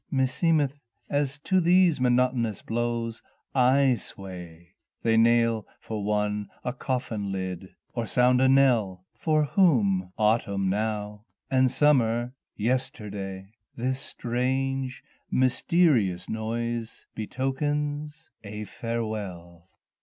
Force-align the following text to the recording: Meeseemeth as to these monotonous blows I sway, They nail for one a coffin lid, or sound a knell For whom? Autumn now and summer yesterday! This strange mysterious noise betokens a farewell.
Meeseemeth 0.11 0.79
as 1.11 1.37
to 1.37 1.61
these 1.61 2.01
monotonous 2.01 2.63
blows 2.63 3.21
I 3.53 3.93
sway, 3.93 4.73
They 5.03 5.15
nail 5.15 5.67
for 5.79 6.03
one 6.03 6.49
a 6.63 6.73
coffin 6.73 7.31
lid, 7.31 7.75
or 7.93 8.07
sound 8.07 8.41
a 8.41 8.49
knell 8.49 9.05
For 9.13 9.43
whom? 9.43 10.11
Autumn 10.17 10.71
now 10.71 11.25
and 11.51 11.69
summer 11.69 12.33
yesterday! 12.57 13.53
This 13.75 13.99
strange 13.99 15.03
mysterious 15.29 16.27
noise 16.27 17.05
betokens 17.13 18.31
a 18.43 18.63
farewell. 18.63 19.69